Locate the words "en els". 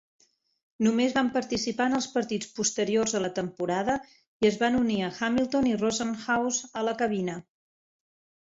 1.91-2.07